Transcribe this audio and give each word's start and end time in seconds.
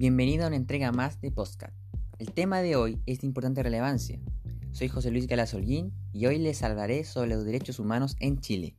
Bienvenido 0.00 0.44
a 0.44 0.46
una 0.46 0.56
entrega 0.56 0.92
más 0.92 1.20
de 1.20 1.30
Postcat. 1.30 1.74
El 2.18 2.32
tema 2.32 2.62
de 2.62 2.74
hoy 2.74 3.02
es 3.04 3.20
de 3.20 3.26
importante 3.26 3.62
relevancia. 3.62 4.18
Soy 4.70 4.88
José 4.88 5.10
Luis 5.10 5.26
Galazolguín 5.26 5.92
y 6.14 6.24
hoy 6.24 6.38
les 6.38 6.62
hablaré 6.62 7.04
sobre 7.04 7.28
los 7.28 7.44
derechos 7.44 7.78
humanos 7.78 8.16
en 8.18 8.40
Chile. 8.40 8.78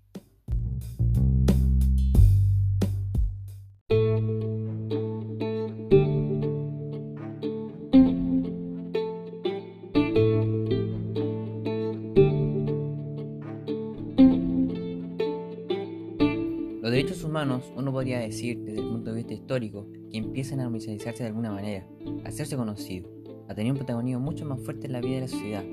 Humanos, 17.41 17.73
uno 17.75 17.91
podría 17.91 18.19
decir 18.19 18.59
desde 18.59 18.81
el 18.81 18.87
punto 18.87 19.09
de 19.09 19.17
vista 19.17 19.33
histórico, 19.33 19.87
que 20.11 20.17
empiezan 20.17 20.59
a 20.59 20.63
normalizarse 20.63 21.23
de 21.23 21.29
alguna 21.29 21.51
manera, 21.51 21.87
a 22.23 22.27
hacerse 22.27 22.55
conocidos, 22.55 23.11
a 23.47 23.55
tener 23.55 23.71
un 23.71 23.79
protagonismo 23.79 24.19
mucho 24.19 24.45
más 24.45 24.61
fuerte 24.61 24.85
en 24.85 24.93
la 24.93 25.01
vida 25.01 25.15
de 25.15 25.21
la 25.21 25.27
sociedad. 25.27 25.63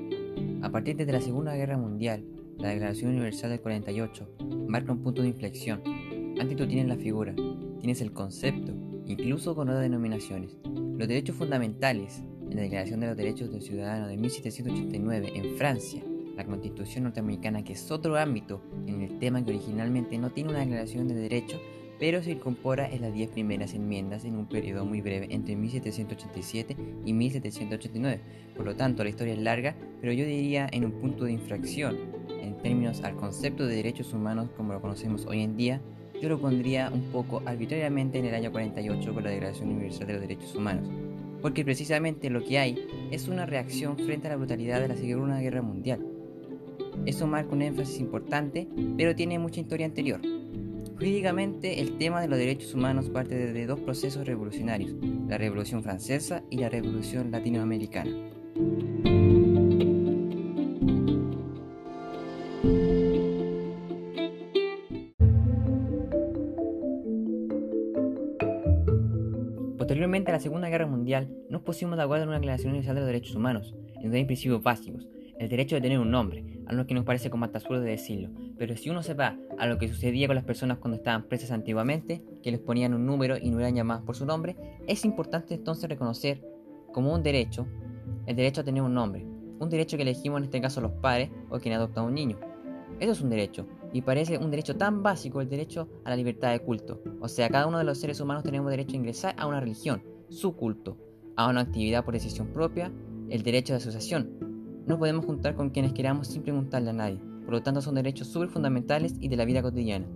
A 0.63 0.71
partir 0.71 0.95
de 0.95 1.11
la 1.11 1.21
Segunda 1.21 1.55
Guerra 1.55 1.77
Mundial, 1.77 2.25
la 2.57 2.69
Declaración 2.69 3.11
Universal 3.11 3.51
del 3.51 3.61
48 3.61 4.27
marca 4.67 4.91
un 4.91 5.03
punto 5.03 5.21
de 5.21 5.27
inflexión. 5.27 5.83
Antes 6.39 6.57
tú 6.57 6.67
tienes 6.67 6.87
la 6.87 6.97
figura, 6.97 7.35
tienes 7.79 8.01
el 8.01 8.13
concepto, 8.13 8.73
incluso 9.05 9.53
con 9.53 9.69
otras 9.69 9.83
denominaciones. 9.83 10.57
Los 10.63 11.07
derechos 11.07 11.35
fundamentales, 11.35 12.23
en 12.49 12.55
la 12.55 12.63
Declaración 12.63 12.99
de 12.99 13.07
los 13.07 13.17
Derechos 13.17 13.51
del 13.51 13.61
Ciudadano 13.61 14.07
de 14.07 14.17
1789 14.17 15.33
en 15.35 15.55
Francia, 15.55 16.03
la 16.39 16.45
Constitución 16.45 17.03
norteamericana, 17.03 17.65
que 17.65 17.73
es 17.73 17.91
otro 17.91 18.17
ámbito 18.17 18.61
en 18.87 19.01
el 19.01 19.19
tema 19.19 19.43
que 19.43 19.51
originalmente 19.51 20.17
no 20.17 20.29
tiene 20.29 20.51
una 20.51 20.59
declaración 20.59 21.09
de 21.09 21.15
derechos, 21.15 21.59
pero 21.99 22.23
se 22.23 22.31
incorpora 22.31 22.89
en 22.89 23.01
las 23.01 23.13
10 23.13 23.31
primeras 23.31 23.73
enmiendas 23.73 24.23
en 24.23 24.37
un 24.37 24.47
periodo 24.47 24.85
muy 24.85 25.01
breve 25.01 25.27
entre 25.31 25.57
1787 25.57 26.77
y 27.05 27.11
1789. 27.11 28.21
Por 28.55 28.65
lo 28.65 28.75
tanto, 28.75 29.03
la 29.03 29.09
historia 29.09 29.33
es 29.33 29.39
larga, 29.39 29.75
pero 29.99 30.13
yo 30.13 30.25
diría 30.25 30.69
en 30.71 30.85
un 30.85 30.93
punto 30.93 31.25
de 31.25 31.33
infracción, 31.33 31.97
en 32.29 32.57
términos 32.59 33.03
al 33.03 33.17
concepto 33.17 33.67
de 33.67 33.75
derechos 33.75 34.13
humanos 34.13 34.49
como 34.55 34.71
lo 34.71 34.81
conocemos 34.81 35.25
hoy 35.25 35.41
en 35.41 35.57
día, 35.57 35.81
yo 36.21 36.29
lo 36.29 36.39
pondría 36.39 36.89
un 36.89 37.03
poco 37.11 37.43
arbitrariamente 37.45 38.19
en 38.19 38.25
el 38.25 38.35
año 38.35 38.51
48 38.51 39.13
con 39.13 39.23
la 39.23 39.29
Declaración 39.29 39.69
Universal 39.69 40.07
de 40.07 40.13
los 40.13 40.21
Derechos 40.21 40.55
Humanos. 40.55 40.87
Porque 41.41 41.65
precisamente 41.65 42.29
lo 42.29 42.43
que 42.43 42.59
hay 42.59 42.87
es 43.11 43.27
una 43.27 43.45
reacción 43.45 43.97
frente 43.97 44.27
a 44.27 44.31
la 44.31 44.37
brutalidad 44.37 44.79
de 44.79 44.87
la 44.87 44.95
Segunda 44.95 45.39
Guerra 45.41 45.61
Mundial 45.61 46.08
eso 47.09 47.25
marca 47.25 47.53
un 47.53 47.63
énfasis 47.63 47.99
importante, 47.99 48.67
pero 48.95 49.15
tiene 49.15 49.39
mucha 49.39 49.59
historia 49.59 49.87
anterior. 49.87 50.21
Jurídicamente, 50.95 51.81
el 51.81 51.97
tema 51.97 52.21
de 52.21 52.27
los 52.27 52.37
derechos 52.37 52.73
humanos 52.75 53.09
parte 53.09 53.35
de 53.35 53.65
dos 53.65 53.79
procesos 53.79 54.27
revolucionarios, 54.27 54.93
la 55.27 55.37
Revolución 55.37 55.81
Francesa 55.81 56.43
y 56.51 56.57
la 56.57 56.69
Revolución 56.69 57.31
Latinoamericana. 57.31 58.11
Posteriormente 69.77 70.29
a 70.29 70.35
la 70.35 70.39
Segunda 70.39 70.69
Guerra 70.69 70.85
Mundial, 70.85 71.33
nos 71.49 71.63
pusimos 71.63 71.97
de 71.97 72.03
acuerdo 72.03 72.23
en 72.23 72.29
una 72.29 72.37
Declaración 72.37 72.69
Universal 72.69 72.95
de 72.95 73.01
los 73.01 73.07
Derechos 73.07 73.35
Humanos, 73.35 73.73
en 73.95 74.03
donde 74.03 74.19
hay 74.19 74.25
principios 74.25 74.61
básicos, 74.61 75.07
el 75.39 75.47
derecho 75.47 75.75
de 75.75 75.81
tener 75.81 75.99
un 75.99 76.11
nombre, 76.11 76.43
a 76.67 76.73
lo 76.73 76.85
que 76.85 76.93
nos 76.93 77.05
parece 77.05 77.29
como 77.29 77.45
absurdo 77.45 77.81
de 77.81 77.91
decirlo, 77.91 78.29
pero 78.57 78.75
si 78.75 78.89
uno 78.89 79.01
se 79.01 79.13
va 79.13 79.37
a 79.57 79.65
lo 79.67 79.77
que 79.77 79.87
sucedía 79.87 80.27
con 80.27 80.35
las 80.35 80.43
personas 80.43 80.77
cuando 80.79 80.97
estaban 80.97 81.23
presas 81.23 81.51
antiguamente, 81.51 82.21
que 82.43 82.51
les 82.51 82.59
ponían 82.59 82.93
un 82.93 83.05
número 83.05 83.37
y 83.37 83.49
no 83.49 83.59
eran 83.59 83.73
llamadas 83.73 84.03
por 84.03 84.15
su 84.15 84.25
nombre, 84.25 84.57
es 84.85 85.05
importante 85.05 85.55
entonces 85.55 85.89
reconocer 85.89 86.45
como 86.91 87.13
un 87.13 87.23
derecho 87.23 87.65
el 88.25 88.35
derecho 88.35 88.61
a 88.61 88.63
tener 88.63 88.83
un 88.83 88.93
nombre, 88.93 89.25
un 89.59 89.69
derecho 89.69 89.97
que 89.97 90.03
elegimos 90.03 90.39
en 90.39 90.43
este 90.43 90.61
caso 90.61 90.81
los 90.81 90.91
padres 90.91 91.31
o 91.49 91.57
quien 91.57 91.73
adopta 91.73 92.01
a 92.01 92.03
un 92.03 92.13
niño. 92.13 92.37
Eso 92.99 93.13
es 93.13 93.21
un 93.21 93.29
derecho, 93.29 93.65
y 93.93 94.01
parece 94.01 94.37
un 94.37 94.51
derecho 94.51 94.75
tan 94.75 95.01
básico 95.01 95.41
el 95.41 95.49
derecho 95.49 95.87
a 96.03 96.09
la 96.09 96.15
libertad 96.17 96.51
de 96.51 96.59
culto. 96.59 97.01
O 97.21 97.29
sea, 97.29 97.49
cada 97.49 97.65
uno 97.65 97.77
de 97.77 97.85
los 97.85 97.97
seres 97.97 98.19
humanos 98.19 98.43
tenemos 98.43 98.69
derecho 98.69 98.93
a 98.93 98.97
ingresar 98.97 99.35
a 99.37 99.47
una 99.47 99.61
religión, 99.61 100.03
su 100.27 100.55
culto, 100.55 100.97
a 101.37 101.47
una 101.47 101.61
actividad 101.61 102.03
por 102.03 102.13
decisión 102.13 102.47
propia, 102.47 102.91
el 103.29 103.41
derecho 103.41 103.73
de 103.73 103.77
asociación, 103.77 104.48
no 104.85 104.97
podemos 104.97 105.25
juntar 105.25 105.55
con 105.55 105.69
quienes 105.69 105.93
queramos 105.93 106.27
sin 106.27 106.43
preguntarle 106.43 106.89
a 106.89 106.93
nadie, 106.93 107.19
por 107.45 107.53
lo 107.53 107.61
tanto 107.61 107.81
son 107.81 107.95
derechos 107.95 108.27
súper 108.27 108.49
fundamentales 108.49 109.15
y 109.19 109.27
de 109.27 109.37
la 109.37 109.45
vida 109.45 109.61
cotidiana. 109.61 110.07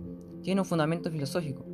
Tiene 0.42 0.60
un 0.60 0.66
fundamento 0.66 1.10
filosófico, 1.10 1.64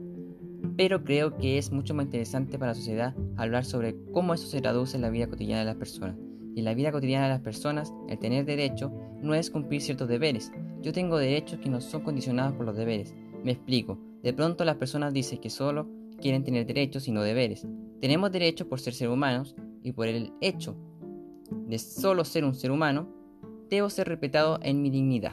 pero 0.77 1.05
creo 1.05 1.37
que 1.37 1.59
es 1.59 1.73
mucho 1.73 1.95
más 1.95 2.06
interesante 2.06 2.59
para 2.59 2.73
la 2.73 2.75
sociedad 2.75 3.15
hablar 3.37 3.65
sobre 3.65 3.97
cómo 4.12 4.34
eso 4.34 4.47
se 4.47 4.61
traduce 4.61 4.97
en 4.97 5.03
la 5.03 5.11
vida 5.11 5.27
cotidiana 5.27 5.61
de 5.61 5.67
las 5.67 5.77
personas. 5.77 6.17
Y 6.55 6.61
en 6.61 6.65
la 6.65 6.75
vida 6.75 6.91
cotidiana 6.91 7.27
de 7.27 7.33
las 7.33 7.41
personas, 7.41 7.93
el 8.09 8.19
tener 8.19 8.45
derecho 8.45 8.93
no 9.21 9.34
es 9.34 9.50
cumplir 9.50 9.83
ciertos 9.83 10.09
deberes. 10.09 10.53
Yo 10.83 10.93
tengo 10.93 11.19
derechos 11.19 11.59
que 11.61 11.69
no 11.69 11.81
son 11.81 12.03
condicionados 12.03 12.55
por 12.55 12.67
los 12.67 12.77
deberes. 12.77 13.15
Me 13.45 13.53
explico. 13.53 13.99
De 14.23 14.33
pronto 14.33 14.65
las 14.65 14.77
personas 14.77 15.12
dicen 15.12 15.41
que 15.41 15.50
solo 15.50 15.89
quieren 16.21 16.45
tener 16.45 16.67
derechos 16.67 17.09
y 17.09 17.12
no 17.12 17.23
deberes. 17.23 17.67
Tenemos 18.00 18.33
derechos 18.33 18.67
por 18.67 18.81
ser 18.81 18.95
seres 18.95 19.12
humanos 19.12 19.55
y 19.83 19.93
por 19.93 20.09
el 20.09 20.33
hecho 20.41 20.77
de 21.50 21.78
solo 21.78 22.25
ser 22.25 22.44
un 22.44 22.55
ser 22.55 22.71
humano, 22.71 23.09
debo 23.69 23.88
ser 23.91 24.09
respetado 24.09 24.59
en 24.62 24.83
mi 24.83 24.91
dignidad. 24.91 25.33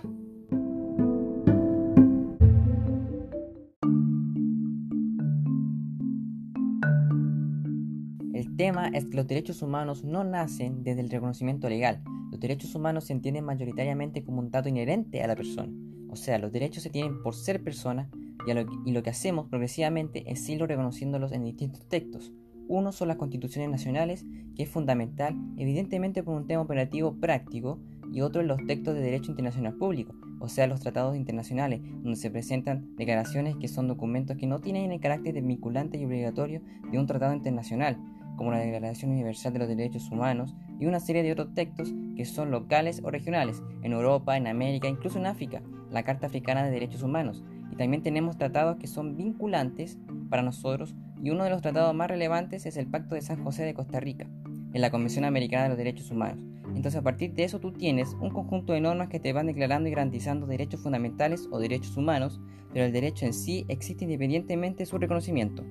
El 8.33 8.55
tema 8.55 8.87
es 8.89 9.05
que 9.05 9.17
los 9.17 9.27
derechos 9.27 9.61
humanos 9.61 10.03
no 10.03 10.23
nacen 10.23 10.83
desde 10.83 11.01
el 11.01 11.09
reconocimiento 11.09 11.69
legal. 11.69 12.03
Los 12.31 12.39
derechos 12.39 12.75
humanos 12.75 13.05
se 13.05 13.13
entienden 13.13 13.45
mayoritariamente 13.45 14.23
como 14.23 14.39
un 14.39 14.51
dato 14.51 14.69
inherente 14.69 15.21
a 15.23 15.27
la 15.27 15.35
persona. 15.35 15.71
O 16.09 16.15
sea, 16.15 16.37
los 16.37 16.51
derechos 16.51 16.83
se 16.83 16.89
tienen 16.89 17.21
por 17.21 17.35
ser 17.35 17.63
persona 17.63 18.09
y, 18.45 18.91
lo, 18.91 19.03
que 19.03 19.09
hacemos 19.09 19.47
progresivamente 19.47 20.23
es 20.31 20.47
irlo 20.47 20.67
reconociéndolos 20.67 21.31
en 21.31 21.43
distintos 21.43 21.87
textos. 21.87 22.31
Uno 22.67 22.91
son 22.91 23.07
las 23.07 23.17
constituciones 23.17 23.69
nacionales, 23.69 24.25
que 24.55 24.63
es 24.63 24.69
fundamental, 24.69 25.35
evidentemente 25.57 26.23
por 26.23 26.35
un 26.35 26.47
tema 26.47 26.61
operativo 26.61 27.15
práctico, 27.19 27.79
y 28.11 28.21
otro 28.21 28.41
en 28.41 28.47
los 28.47 28.65
textos 28.65 28.95
de 28.95 29.01
derecho 29.01 29.31
internacional 29.31 29.75
público, 29.75 30.15
o 30.39 30.47
sea, 30.47 30.67
los 30.67 30.79
tratados 30.79 31.15
internacionales, 31.15 31.81
donde 32.03 32.15
se 32.15 32.31
presentan 32.31 32.95
declaraciones 32.95 33.55
que 33.57 33.67
son 33.67 33.87
documentos 33.87 34.37
que 34.37 34.47
no 34.47 34.59
tienen 34.59 34.91
el 34.91 34.99
carácter 34.99 35.33
de 35.33 35.41
vinculante 35.41 35.97
y 35.97 36.05
obligatorio 36.05 36.61
de 36.91 36.99
un 36.99 37.05
tratado 37.05 37.33
internacional, 37.33 37.97
como 38.37 38.51
la 38.51 38.59
Declaración 38.59 39.11
Universal 39.11 39.53
de 39.53 39.59
los 39.59 39.67
Derechos 39.67 40.11
Humanos, 40.11 40.55
y 40.79 40.85
una 40.85 40.99
serie 40.99 41.23
de 41.23 41.31
otros 41.31 41.53
textos 41.53 41.93
que 42.15 42.25
son 42.25 42.51
locales 42.51 43.01
o 43.03 43.09
regionales, 43.09 43.63
en 43.81 43.93
Europa, 43.93 44.37
en 44.37 44.47
América, 44.47 44.87
incluso 44.87 45.17
en 45.17 45.25
África, 45.25 45.61
la 45.91 46.03
Carta 46.03 46.27
Africana 46.27 46.63
de 46.63 46.71
Derechos 46.71 47.03
Humanos. 47.03 47.43
Y 47.71 47.75
también 47.75 48.03
tenemos 48.03 48.37
tratados 48.37 48.77
que 48.77 48.87
son 48.87 49.17
vinculantes 49.17 49.97
para 50.29 50.43
nosotros 50.43 50.95
y 51.21 51.29
uno 51.29 51.43
de 51.43 51.49
los 51.49 51.61
tratados 51.61 51.93
más 51.95 52.09
relevantes 52.09 52.65
es 52.65 52.77
el 52.77 52.87
Pacto 52.87 53.15
de 53.15 53.21
San 53.21 53.43
José 53.43 53.63
de 53.63 53.73
Costa 53.73 53.99
Rica, 53.99 54.27
en 54.73 54.81
la 54.81 54.91
Convención 54.91 55.25
Americana 55.25 55.63
de 55.63 55.69
los 55.69 55.77
Derechos 55.77 56.11
Humanos. 56.11 56.39
Entonces 56.75 56.95
a 56.95 57.03
partir 57.03 57.33
de 57.33 57.43
eso 57.43 57.59
tú 57.59 57.71
tienes 57.71 58.13
un 58.21 58.29
conjunto 58.29 58.73
de 58.73 58.81
normas 58.81 59.09
que 59.09 59.19
te 59.19 59.33
van 59.33 59.47
declarando 59.47 59.87
y 59.87 59.91
garantizando 59.91 60.45
derechos 60.45 60.81
fundamentales 60.81 61.47
o 61.51 61.59
derechos 61.59 61.97
humanos, 61.97 62.39
pero 62.71 62.85
el 62.85 62.93
derecho 62.93 63.25
en 63.25 63.33
sí 63.33 63.65
existe 63.67 64.03
independientemente 64.03 64.79
de 64.79 64.85
su 64.85 64.97
reconocimiento. 64.97 65.63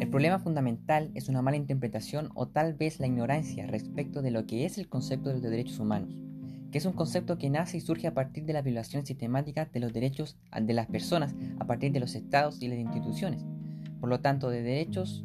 El 0.00 0.10
problema 0.10 0.38
fundamental 0.38 1.10
es 1.14 1.28
una 1.28 1.42
mala 1.42 1.58
interpretación 1.58 2.30
o 2.34 2.48
tal 2.48 2.74
vez 2.74 2.98
la 2.98 3.06
ignorancia 3.06 3.66
respecto 3.66 4.22
de 4.22 4.30
lo 4.30 4.46
que 4.46 4.64
es 4.64 4.78
el 4.78 4.88
concepto 4.88 5.28
de 5.28 5.34
los 5.34 5.42
derechos 5.42 5.78
humanos 5.78 6.25
es 6.76 6.86
un 6.86 6.92
concepto 6.92 7.38
que 7.38 7.50
nace 7.50 7.76
y 7.76 7.80
surge 7.80 8.06
a 8.06 8.14
partir 8.14 8.44
de 8.44 8.52
la 8.52 8.62
violación 8.62 9.06
sistemática 9.06 9.68
de 9.72 9.80
los 9.80 9.92
derechos 9.92 10.36
de 10.60 10.74
las 10.74 10.86
personas, 10.86 11.34
a 11.58 11.66
partir 11.66 11.92
de 11.92 12.00
los 12.00 12.14
estados 12.14 12.60
y 12.62 12.68
las 12.68 12.78
instituciones. 12.78 13.44
Por 14.00 14.08
lo 14.08 14.20
tanto, 14.20 14.50
de 14.50 14.62
derechos 14.62 15.24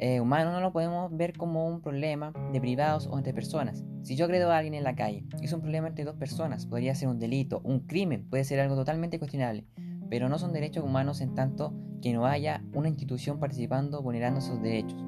eh, 0.00 0.20
humanos 0.20 0.52
no 0.52 0.60
lo 0.60 0.72
podemos 0.72 1.14
ver 1.16 1.36
como 1.36 1.66
un 1.66 1.80
problema 1.80 2.32
de 2.52 2.60
privados 2.60 3.08
o 3.08 3.18
entre 3.18 3.34
personas. 3.34 3.84
Si 4.02 4.14
yo 4.14 4.26
agredo 4.26 4.52
a 4.52 4.58
alguien 4.58 4.74
en 4.74 4.84
la 4.84 4.94
calle, 4.94 5.24
es 5.42 5.52
un 5.52 5.60
problema 5.60 5.88
entre 5.88 6.04
dos 6.04 6.16
personas, 6.16 6.66
podría 6.66 6.94
ser 6.94 7.08
un 7.08 7.18
delito, 7.18 7.60
un 7.64 7.80
crimen, 7.80 8.28
puede 8.28 8.44
ser 8.44 8.60
algo 8.60 8.76
totalmente 8.76 9.18
cuestionable, 9.18 9.66
pero 10.08 10.28
no 10.28 10.38
son 10.38 10.52
derechos 10.52 10.84
humanos 10.84 11.20
en 11.20 11.34
tanto 11.34 11.74
que 12.00 12.12
no 12.12 12.26
haya 12.26 12.62
una 12.72 12.88
institución 12.88 13.40
participando 13.40 14.00
vulnerando 14.00 14.38
esos 14.38 14.62
derechos. 14.62 15.04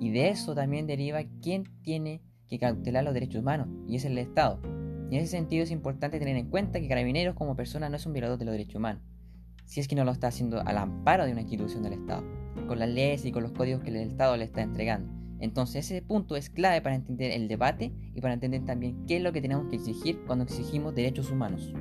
Y 0.00 0.10
de 0.10 0.30
eso 0.30 0.54
también 0.56 0.88
deriva 0.88 1.22
quién 1.40 1.64
tiene 1.82 2.20
que 2.52 2.58
cautelar 2.58 3.02
los 3.02 3.14
derechos 3.14 3.40
humanos, 3.40 3.68
y 3.88 3.96
es 3.96 4.04
el 4.04 4.18
Estado. 4.18 4.60
Y 5.10 5.16
en 5.16 5.22
ese 5.22 5.32
sentido 5.32 5.62
es 5.62 5.70
importante 5.70 6.18
tener 6.18 6.36
en 6.36 6.50
cuenta 6.50 6.80
que 6.80 6.88
Carabineros 6.88 7.34
como 7.34 7.56
persona 7.56 7.88
no 7.88 7.96
es 7.96 8.04
un 8.04 8.12
violador 8.12 8.38
de 8.38 8.44
los 8.44 8.52
derechos 8.52 8.76
humanos, 8.76 9.02
si 9.64 9.80
es 9.80 9.88
que 9.88 9.96
no 9.96 10.04
lo 10.04 10.12
está 10.12 10.26
haciendo 10.26 10.60
al 10.60 10.76
amparo 10.76 11.24
de 11.24 11.32
una 11.32 11.40
institución 11.40 11.82
del 11.82 11.94
Estado, 11.94 12.24
con 12.68 12.78
las 12.78 12.90
leyes 12.90 13.24
y 13.24 13.32
con 13.32 13.42
los 13.42 13.52
códigos 13.52 13.82
que 13.82 13.88
el 13.88 13.96
Estado 13.96 14.36
le 14.36 14.44
está 14.44 14.60
entregando. 14.60 15.10
Entonces 15.40 15.90
ese 15.90 16.02
punto 16.02 16.36
es 16.36 16.50
clave 16.50 16.82
para 16.82 16.94
entender 16.94 17.32
el 17.32 17.48
debate 17.48 17.92
y 18.14 18.20
para 18.20 18.34
entender 18.34 18.66
también 18.66 19.06
qué 19.06 19.16
es 19.16 19.22
lo 19.22 19.32
que 19.32 19.40
tenemos 19.40 19.66
que 19.68 19.76
exigir 19.76 20.20
cuando 20.26 20.44
exigimos 20.44 20.94
derechos 20.94 21.30
humanos. 21.30 21.72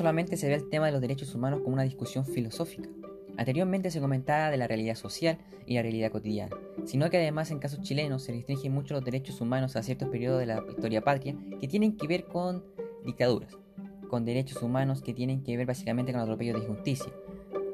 Solamente 0.00 0.38
se 0.38 0.48
ve 0.48 0.54
el 0.54 0.70
tema 0.70 0.86
de 0.86 0.92
los 0.92 1.02
derechos 1.02 1.34
humanos 1.34 1.60
como 1.60 1.74
una 1.74 1.82
discusión 1.82 2.24
filosófica, 2.24 2.88
Anteriormente 3.36 3.90
se 3.90 4.02
comentaba 4.02 4.50
de 4.50 4.58
la 4.58 4.66
realidad 4.66 4.94
social 4.94 5.38
y 5.64 5.74
la 5.74 5.80
realidad 5.80 6.10
cotidiana, 6.10 6.54
sino 6.84 7.08
que 7.08 7.16
además 7.16 7.50
en 7.50 7.58
casos 7.58 7.80
chilenos 7.80 8.22
se 8.22 8.32
restringen 8.32 8.72
mucho 8.72 8.92
los 8.92 9.02
derechos 9.02 9.40
humanos 9.40 9.76
a 9.76 9.82
ciertos 9.82 10.10
periodos 10.10 10.40
de 10.40 10.46
la 10.46 10.62
historia 10.68 11.00
patria 11.00 11.34
que 11.58 11.66
tienen 11.66 11.96
que 11.96 12.06
ver 12.06 12.24
con 12.24 12.62
dictaduras, 13.02 13.56
con 14.08 14.26
derechos 14.26 14.62
humanos 14.62 15.00
que 15.00 15.14
tienen 15.14 15.42
que 15.42 15.56
ver 15.56 15.66
básicamente 15.66 16.12
con 16.12 16.20
atropellos 16.20 16.56
de 16.56 16.68
injusticia. 16.68 17.12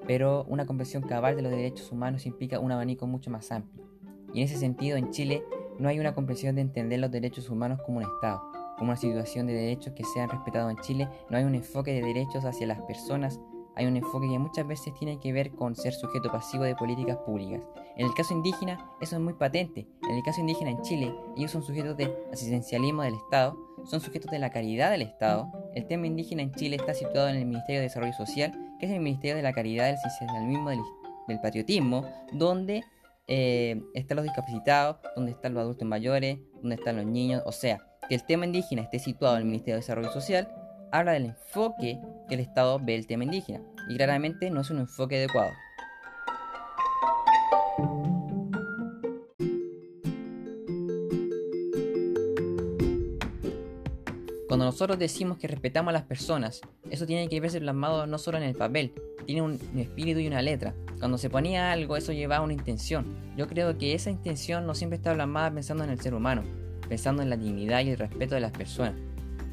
Pero 0.07 0.45
una 0.45 0.67
comprensión 0.67 1.03
cabal 1.03 1.35
de 1.35 1.43
los 1.43 1.51
derechos 1.51 1.91
humanos 1.91 2.27
implica 2.27 2.61
un 2.61 2.71
abanico 2.71 3.09
mucho 3.09 3.31
más 3.31 3.51
amplio. 3.51 3.85
Y 4.33 4.39
en 4.39 4.45
ese 4.45 4.59
sentido, 4.59 4.97
en 4.97 5.11
Chile 5.11 5.43
no 5.81 5.89
hay 5.89 5.99
una 5.99 6.15
comprensión 6.15 6.55
de 6.55 6.61
entender 6.61 7.01
los 7.01 7.11
derechos 7.11 7.51
humanos 7.51 7.81
como 7.85 7.99
un 7.99 8.05
Estado, 8.05 8.41
como 8.77 8.91
una 8.91 8.97
situación 8.97 9.47
de 9.47 9.55
derechos 9.55 9.93
que 9.95 10.05
sean 10.05 10.29
respetados 10.29 10.71
en 10.71 10.79
Chile, 10.79 11.09
no 11.31 11.39
hay 11.39 11.45
un 11.45 11.55
enfoque 11.55 11.93
de 11.93 12.03
derechos 12.03 12.45
hacia 12.45 12.67
las 12.67 12.81
personas 12.83 13.41
hay 13.77 13.85
un 13.85 13.97
enfoque 13.97 14.27
que 14.27 14.39
muchas 14.39 14.67
veces 14.67 14.95
tiene 14.95 15.21
que 15.21 15.33
ver 15.35 15.51
con 15.51 15.77
ser 15.77 15.93
sujeto 15.93 16.33
pasivo 16.33 16.65
de 16.65 16.75
políticas 16.75 17.19
públicas. 17.19 17.63
En 17.97 18.07
el 18.07 18.15
caso 18.15 18.33
indígena, 18.33 18.91
eso 19.03 19.17
es 19.17 19.23
muy 19.23 19.35
patente. 19.35 19.87
En 20.09 20.17
el 20.17 20.23
caso 20.23 20.41
indígena 20.41 20.71
en 20.71 20.81
Chile, 20.81 21.15
ellos 21.37 21.51
son 21.51 21.63
sujetos 21.63 21.95
de 21.99 22.11
asistencialismo 22.33 23.03
del 23.03 23.15
Estado, 23.15 23.55
son 23.85 24.01
sujetos 24.01 24.31
de 24.31 24.39
la 24.39 24.49
caridad 24.49 24.91
del 24.91 25.03
Estado. 25.03 25.53
El 25.75 25.87
tema 25.87 26.07
indígena 26.07 26.41
en 26.41 26.53
Chile 26.53 26.77
está 26.77 26.95
situado 26.95 27.29
en 27.29 27.37
el 27.37 27.45
Ministerio 27.45 27.81
de 27.81 27.89
Desarrollo 27.89 28.15
Social, 28.15 28.53
que 28.81 28.87
es 28.87 28.93
el 28.93 29.01
Ministerio 29.01 29.37
de 29.37 29.43
la 29.43 29.53
Caridad, 29.53 29.85
del 29.85 29.97
asistencialismo, 29.97 30.71
del, 30.71 30.81
del 31.29 31.41
patriotismo, 31.41 32.03
donde 32.33 32.83
eh, 33.27 33.83
están 33.93 34.17
los 34.17 34.25
discapacitados, 34.25 34.97
donde 35.15 35.33
están 35.33 35.53
los 35.53 35.61
adultos 35.61 35.87
mayores, 35.87 36.39
donde 36.63 36.77
están 36.77 36.97
los 36.97 37.05
niños. 37.05 37.43
O 37.45 37.53
sea, 37.53 37.87
que 38.09 38.15
el 38.15 38.25
tema 38.25 38.47
indígena 38.47 38.83
esté 38.83 38.99
situado 38.99 39.37
en 39.37 39.43
el 39.43 39.47
Ministerio 39.47 39.75
de 39.75 39.81
Desarrollo 39.81 40.13
Social 40.13 40.49
habla 40.93 41.13
del 41.13 41.27
enfoque 41.27 42.01
que 42.29 42.35
el 42.35 42.41
Estado 42.41 42.79
ve 42.81 42.95
el 42.95 43.07
tema 43.07 43.25
indígena, 43.25 43.61
y 43.89 43.97
claramente 43.97 44.51
no 44.51 44.61
es 44.61 44.71
un 44.71 44.79
enfoque 44.79 45.17
adecuado. 45.17 45.53
Cuando 54.49 54.65
nosotros 54.65 54.99
decimos 54.99 55.39
que 55.39 55.49
respetamos 55.49 55.91
a 55.91 55.93
las 55.93 56.05
personas, 56.05 56.63
eso 56.89 57.05
tiene 57.05 57.29
que 57.29 57.41
verse 57.41 57.61
plasmado 57.61 58.07
no 58.07 58.17
solo 58.17 58.39
en 58.39 58.45
el 58.45 58.55
papel, 58.55 58.95
tiene 59.27 59.43
un, 59.43 59.61
espíritu 59.77 60.21
y 60.21 60.29
una 60.29 60.41
letra. 60.41 60.73
Cuando 60.99 61.19
se 61.19 61.29
ponía 61.29 61.73
algo, 61.73 61.97
eso 61.97 62.13
llevaba 62.13 62.45
una 62.45 62.55
intención. 62.55 63.05
Yo 63.37 63.49
creo 63.49 63.77
que 63.77 63.93
esa 63.93 64.09
intención 64.09 64.67
no 64.67 64.75
siempre 64.75 64.97
está 64.97 65.13
plasmada 65.13 65.51
pensando 65.51 65.85
en 65.85 65.91
el 65.91 66.01
ser 66.01 66.15
humano, 66.15 66.43
pensando 66.89 67.23
en 67.23 67.31
la 67.31 67.37
dignidad 67.37 67.85
y 67.85 67.91
el 67.91 67.99
respeto 67.99 68.35
de 68.35 68.41
las 68.41 68.53
personas. 68.53 68.95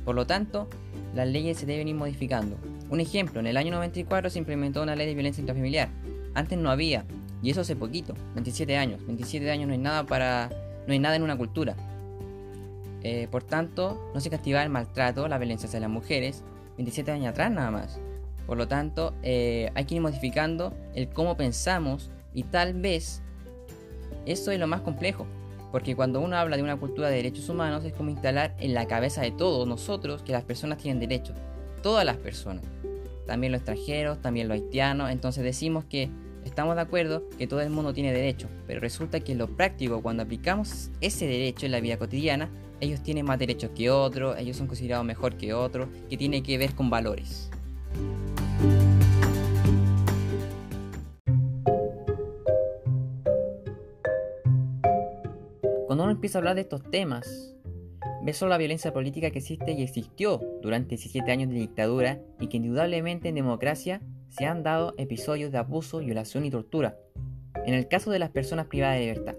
Por 0.06 0.15
lo 0.15 0.27
tanto, 0.27 0.68
las 1.15 1.27
leyes 1.27 1.57
se 1.57 1.65
deben 1.65 1.88
ir 1.88 1.95
modificando. 1.95 2.57
Un 2.89 3.00
ejemplo, 3.00 3.39
en 3.39 3.47
el 3.47 3.57
año 3.57 3.71
94 3.71 4.30
se 4.30 4.39
implementó 4.39 4.83
una 4.83 4.95
ley 4.95 5.07
de 5.07 5.13
violencia 5.13 5.41
intrafamiliar. 5.41 5.89
Antes 6.33 6.57
no 6.57 6.69
había, 6.69 7.06
y 7.41 7.50
eso 7.50 7.62
hace 7.62 7.75
poquito, 7.75 8.13
27 8.33 8.77
años. 8.77 9.06
27 9.06 9.50
años 9.51 9.68
no 9.68 9.74
hay 9.74 9.80
nada 9.80 10.06
para 10.06 10.50
no 10.88 10.94
hay 10.94 11.00
nada 11.00 11.15
en 11.15 11.24
una 11.24 11.38
cultura. 11.38 11.75
Eh, 13.03 13.27
por 13.30 13.44
tanto, 13.44 14.12
no 14.13 14.19
se 14.19 14.29
castigaba 14.29 14.63
el 14.63 14.69
maltrato, 14.69 15.27
la 15.27 15.38
violencia 15.38 15.68
hacia 15.68 15.79
las 15.79 15.89
mujeres, 15.89 16.44
27 16.77 17.12
años 17.12 17.27
atrás 17.27 17.51
nada 17.51 17.71
más. 17.71 18.00
Por 18.45 18.57
lo 18.57 18.68
tanto, 18.68 19.13
eh, 19.24 19.71
hay 19.75 19.86
que 19.86 19.95
ir 19.95 20.01
modificando 20.01 20.74
el 20.95 21.09
cómo 21.09 21.38
pensamos 21.38 22.12
y 22.33 22.44
tal 22.44 22.74
vez 22.74 23.21
eso 24.25 24.51
es 24.51 24.59
lo 24.59 24.68
más 24.68 24.81
complejo. 24.81 25.25
Porque 25.73 25.95
cuando 25.95 26.21
uno 26.21 26.37
habla 26.37 26.55
de 26.55 26.61
una 26.61 26.77
cultura 26.77 27.09
de 27.09 27.15
derechos 27.15 27.49
humanos 27.49 27.83
es 27.83 27.93
como 27.93 28.11
instalar 28.11 28.55
en 28.59 28.75
la 28.75 28.85
cabeza 28.85 29.23
de 29.23 29.31
todos 29.31 29.67
nosotros 29.67 30.21
que 30.21 30.31
las 30.31 30.43
personas 30.43 30.77
tienen 30.77 30.99
derechos. 30.99 31.35
Todas 31.81 32.05
las 32.05 32.17
personas. 32.17 32.63
También 33.25 33.51
los 33.51 33.61
extranjeros, 33.61 34.21
también 34.21 34.47
los 34.47 34.53
haitianos. 34.53 35.09
Entonces 35.09 35.43
decimos 35.43 35.83
que 35.85 36.11
estamos 36.45 36.75
de 36.75 36.81
acuerdo 36.83 37.27
que 37.39 37.47
todo 37.47 37.59
el 37.61 37.71
mundo 37.71 37.91
tiene 37.91 38.13
derecho. 38.13 38.47
Pero 38.67 38.81
resulta 38.81 39.21
que 39.21 39.31
en 39.31 39.39
lo 39.39 39.47
práctico, 39.47 40.03
cuando 40.03 40.21
aplicamos 40.21 40.91
ese 41.01 41.25
derecho 41.25 41.65
en 41.65 41.71
la 41.71 41.79
vida 41.79 41.97
cotidiana, 41.97 42.51
ellos 42.79 43.01
tienen 43.01 43.25
más 43.25 43.39
derechos 43.39 43.71
que 43.75 43.89
otros, 43.89 44.37
ellos 44.37 44.55
son 44.55 44.67
considerados 44.67 45.07
mejor 45.07 45.37
que 45.37 45.55
otros, 45.55 45.87
que 46.07 46.17
tiene 46.17 46.43
que 46.43 46.59
ver 46.59 46.75
con 46.75 46.91
valores. 46.91 47.49
Cuando 55.93 56.05
uno 56.05 56.13
empieza 56.13 56.39
a 56.39 56.41
hablar 56.41 56.55
de 56.55 56.61
estos 56.61 56.81
temas, 56.89 57.53
ve 58.23 58.33
solo 58.33 58.49
la 58.49 58.57
violencia 58.57 58.91
política 58.91 59.29
que 59.29 59.37
existe 59.37 59.73
y 59.73 59.83
existió 59.83 60.41
durante 60.63 60.95
17 60.95 61.31
años 61.31 61.51
de 61.51 61.59
dictadura 61.59 62.19
y 62.39 62.47
que 62.47 62.57
indudablemente 62.57 63.29
en 63.29 63.35
democracia 63.35 64.01
se 64.29 64.47
han 64.47 64.63
dado 64.63 64.95
episodios 64.97 65.51
de 65.51 65.59
abuso, 65.59 65.99
violación 65.99 66.45
y 66.45 66.49
tortura, 66.49 66.97
en 67.67 67.75
el 67.75 67.87
caso 67.87 68.09
de 68.09 68.17
las 68.17 68.31
personas 68.31 68.65
privadas 68.65 68.95
de 68.95 69.01
libertad. 69.01 69.35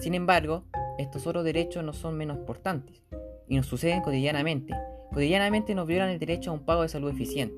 Sin 0.00 0.14
embargo, 0.14 0.64
estos 0.98 1.28
otros 1.28 1.44
derechos 1.44 1.84
no 1.84 1.92
son 1.92 2.16
menos 2.16 2.38
importantes 2.38 3.00
y 3.46 3.54
nos 3.54 3.66
suceden 3.66 4.00
cotidianamente. 4.00 4.74
Cotidianamente 5.12 5.76
nos 5.76 5.86
violan 5.86 6.10
el 6.10 6.18
derecho 6.18 6.50
a 6.50 6.54
un 6.54 6.64
pago 6.64 6.82
de 6.82 6.88
salud 6.88 7.12
eficiente. 7.12 7.54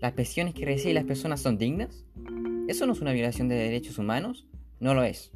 ¿Las 0.00 0.12
pensiones 0.12 0.54
que 0.54 0.64
reciben 0.64 0.94
las 0.94 1.04
personas 1.04 1.40
son 1.40 1.58
dignas? 1.58 2.04
¿Eso 2.68 2.86
no 2.86 2.92
es 2.92 3.00
una 3.00 3.10
violación 3.10 3.48
de 3.48 3.56
derechos 3.56 3.98
humanos? 3.98 4.46
No 4.78 4.94
lo 4.94 5.02
es. 5.02 5.32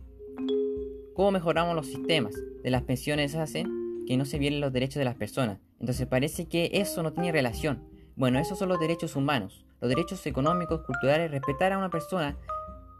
¿Cómo 1.16 1.30
mejoramos 1.30 1.74
los 1.74 1.86
sistemas 1.86 2.34
de 2.62 2.70
las 2.70 2.82
pensiones 2.82 3.34
hacen 3.36 4.04
que 4.06 4.18
no 4.18 4.26
se 4.26 4.38
violen 4.38 4.60
los 4.60 4.70
derechos 4.70 4.96
de 4.96 5.06
las 5.06 5.14
personas? 5.14 5.58
Entonces 5.80 6.06
parece 6.06 6.44
que 6.44 6.68
eso 6.74 7.02
no 7.02 7.14
tiene 7.14 7.32
relación. 7.32 7.82
Bueno, 8.16 8.38
esos 8.38 8.58
son 8.58 8.68
los 8.68 8.78
derechos 8.78 9.16
humanos. 9.16 9.64
Los 9.80 9.88
derechos 9.88 10.26
económicos, 10.26 10.82
culturales, 10.82 11.30
respetar 11.30 11.72
a 11.72 11.78
una 11.78 11.88
persona 11.88 12.36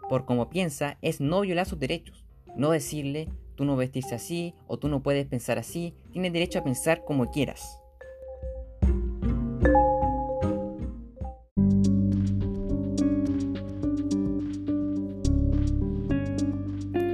por 0.08 0.24
cómo 0.24 0.48
piensa 0.48 0.96
es 1.02 1.20
no 1.20 1.42
violar 1.42 1.66
sus 1.66 1.78
derechos. 1.78 2.24
No 2.56 2.70
decirle, 2.70 3.28
tú 3.54 3.66
no 3.66 3.76
vestirse 3.76 4.14
así 4.14 4.54
o 4.66 4.78
tú 4.78 4.88
no 4.88 5.02
puedes 5.02 5.26
pensar 5.26 5.58
así. 5.58 5.92
Tienes 6.10 6.32
derecho 6.32 6.60
a 6.60 6.64
pensar 6.64 7.04
como 7.04 7.30
quieras. 7.30 7.82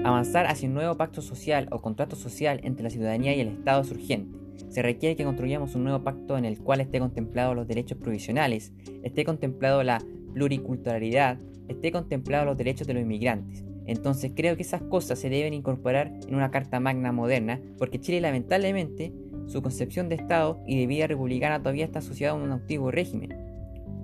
Avanzar 0.05 0.47
hacia 0.47 0.69
un 0.69 0.75
nuevo 0.75 0.97
pacto 0.97 1.23
social 1.23 1.69
o 1.71 1.81
contrato 1.81 2.17
social 2.17 2.61
entre 2.65 2.83
la 2.83 2.91
ciudadanía 2.91 3.37
y 3.37 3.41
el 3.41 3.49
Estado 3.49 3.83
es 3.83 3.91
urgente. 3.93 4.37
Se 4.69 4.83
requiere 4.83 5.15
que 5.15 5.23
construyamos 5.23 5.77
un 5.77 5.85
nuevo 5.85 6.03
pacto 6.03 6.37
en 6.37 6.45
el 6.45 6.59
cual 6.59 6.81
esté 6.81 6.99
contemplado 6.99 7.55
los 7.55 7.69
derechos 7.69 7.99
provisionales, 7.99 8.73
esté 9.05 9.25
contemplado 9.25 9.85
la 9.85 10.03
pluriculturalidad, 10.35 11.39
esté 11.69 11.93
contemplado 11.93 12.47
los 12.47 12.57
derechos 12.57 12.89
de 12.89 12.95
los 12.95 13.03
inmigrantes. 13.05 13.65
Entonces 13.87 14.33
creo 14.35 14.57
que 14.57 14.63
esas 14.63 14.83
cosas 14.83 15.21
se 15.21 15.29
deben 15.29 15.55
incorporar 15.55 16.13
en 16.27 16.35
una 16.35 16.51
Carta 16.51 16.81
Magna 16.81 17.13
moderna, 17.13 17.61
porque 17.79 18.01
Chile 18.01 18.21
lamentablemente 18.21 19.13
su 19.47 19.63
concepción 19.63 20.09
de 20.09 20.17
Estado 20.17 20.61
y 20.67 20.81
de 20.81 20.87
vida 20.89 21.07
republicana 21.07 21.61
todavía 21.61 21.85
está 21.85 22.01
asociada 22.01 22.33
a 22.33 22.43
un 22.43 22.51
antiguo 22.51 22.91
régimen, 22.91 23.37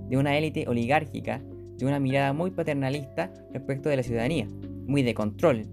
de 0.09 0.17
una 0.17 0.39
élite 0.39 0.69
oligárquica, 0.69 1.43
de 1.77 1.87
una 1.87 1.99
mirada 1.99 2.33
muy 2.33 2.53
paternalista 2.53 3.33
respecto 3.53 3.89
de 3.89 3.97
la 3.97 4.03
ciudadanía, 4.05 4.47
muy 4.87 5.03
de 5.03 5.15
control, 5.15 5.67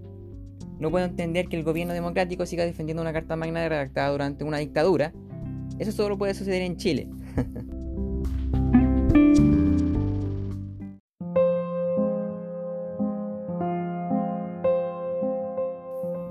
no 0.78 0.90
puedo 0.90 1.04
entender 1.04 1.48
que 1.48 1.56
el 1.56 1.64
gobierno 1.64 1.94
democrático 1.94 2.44
siga 2.46 2.64
defendiendo 2.64 3.02
una 3.02 3.12
carta 3.12 3.36
magna 3.36 3.68
redactada 3.68 4.10
durante 4.10 4.44
una 4.44 4.58
dictadura. 4.58 5.12
Eso 5.78 5.92
solo 5.92 6.18
puede 6.18 6.34
suceder 6.34 6.62
en 6.62 6.76
Chile. 6.76 7.08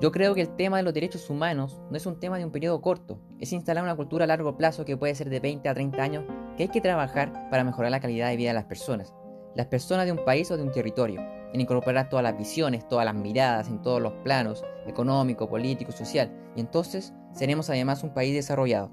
Yo 0.02 0.12
creo 0.12 0.36
que 0.36 0.42
el 0.42 0.56
tema 0.56 0.78
de 0.78 0.84
los 0.84 0.94
derechos 0.94 1.32
humanos 1.32 1.82
no 1.90 1.98
es 1.98 2.06
un 2.06 2.20
tema 2.20 2.38
de 2.38 2.46
un 2.46 2.52
periodo 2.52 2.80
corto, 2.80 3.20
es 3.40 3.52
instalar 3.54 3.84
una 3.84 3.96
cultura 3.96 4.26
a 4.26 4.28
largo 4.28 4.56
plazo 4.56 4.86
que 4.86 4.98
puede 4.98 5.16
ser 5.16 5.32
de 5.32 5.40
20 5.40 5.68
a 5.68 5.74
30 5.74 6.04
años 6.04 6.26
que 6.56 6.64
hay 6.64 6.70
que 6.70 6.80
trabajar 6.80 7.50
para 7.50 7.64
mejorar 7.64 7.90
la 7.90 8.00
calidad 8.00 8.30
de 8.30 8.38
vida 8.38 8.50
de 8.50 8.54
las 8.54 8.66
personas, 8.66 9.16
las 9.56 9.66
personas 9.66 10.06
de 10.06 10.12
un 10.12 10.24
país 10.24 10.52
o 10.52 10.58
de 10.58 10.64
un 10.64 10.72
territorio 10.72 11.35
en 11.54 11.62
incorporar 11.62 12.10
todas 12.10 12.24
las 12.24 12.38
visiones, 12.38 12.88
todas 12.88 13.06
las 13.06 13.16
miradas, 13.16 13.70
en 13.70 13.82
todos 13.82 14.02
los 14.02 14.14
planos, 14.24 14.64
económico, 14.86 15.50
político, 15.50 15.92
social, 15.92 16.32
y 16.56 16.62
entonces 16.62 17.14
seremos 17.34 17.70
además 17.70 18.04
un 18.04 18.14
país 18.14 18.34
desarrollado. 18.34 18.92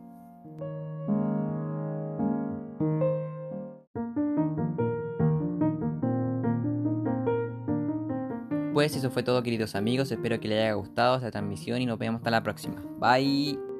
Pues 8.72 8.96
eso 8.96 9.10
fue 9.10 9.22
todo 9.22 9.42
queridos 9.42 9.74
amigos, 9.74 10.10
espero 10.10 10.40
que 10.40 10.48
les 10.48 10.58
haya 10.60 10.72
gustado 10.72 11.16
esta 11.16 11.30
transmisión 11.30 11.80
y 11.80 11.86
nos 11.86 11.98
vemos 11.98 12.20
hasta 12.20 12.30
la 12.30 12.42
próxima. 12.42 12.82
Bye. 12.98 13.71